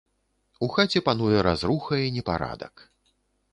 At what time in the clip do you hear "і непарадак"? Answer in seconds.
2.07-2.73